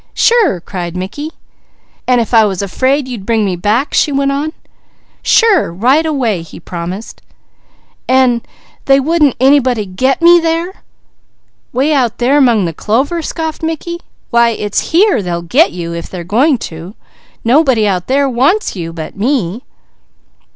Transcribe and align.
"Sure!" 0.15 0.59
cried 0.59 0.97
Mickey. 0.97 1.29
"An' 2.07 2.19
if 2.19 2.33
I 2.33 2.43
was 2.43 2.63
afraid 2.63 3.07
you'd 3.07 3.23
bring 3.23 3.45
me 3.45 3.55
back?" 3.55 3.93
she 3.93 4.11
went 4.11 4.31
on. 4.31 4.51
"Sure! 5.21 5.71
Right 5.71 6.07
away!" 6.07 6.41
he 6.41 6.59
promised. 6.59 7.21
"An' 8.07 8.41
they 8.85 8.99
wouldn't 8.99 9.35
anybody 9.39 9.85
'get' 9.85 10.19
me 10.19 10.39
there?" 10.39 10.81
"'Way 11.71 11.93
out 11.93 12.17
there 12.17 12.41
'mong 12.41 12.65
the 12.65 12.73
clover?" 12.73 13.21
scoffed 13.21 13.61
Mickey. 13.61 13.99
"Why 14.31 14.49
it's 14.49 14.89
here 14.89 15.21
they'll 15.21 15.43
'get' 15.43 15.71
you 15.71 15.93
if 15.93 16.09
they 16.09 16.19
are 16.19 16.23
going 16.23 16.57
to. 16.73 16.95
Nobody 17.43 17.87
out 17.87 18.07
there 18.07 18.27
wants 18.27 18.75
you, 18.75 18.91
but 18.91 19.15
me." 19.15 19.61